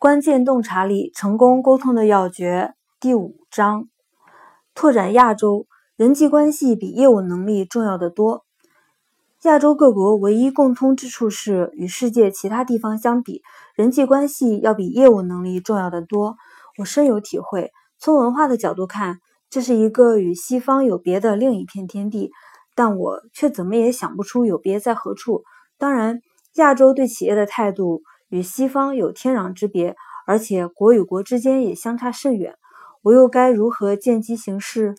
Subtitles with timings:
[0.00, 2.72] 关键洞察力，成功沟通的要诀。
[2.98, 3.86] 第五章：
[4.74, 8.46] 拓展亚洲，人际关系比业务能力重要的多。
[9.42, 13.42] 亚洲各国唯一共通之处是，与世界其他地方相比，
[13.74, 16.36] 人际关系要比业务能力重要的多。
[16.78, 17.70] 我深有体会。
[17.98, 19.18] 从文化的角度看，
[19.50, 22.30] 这是一个与西方有别的另一片天地，
[22.74, 25.42] 但我却怎么也想不出有别在何处。
[25.76, 26.22] 当然，
[26.54, 28.00] 亚洲对企业的态度。
[28.30, 29.94] 与西方有天壤之别，
[30.26, 32.56] 而且国与国之间也相差甚远。
[33.02, 34.94] 我又该如何见机行事？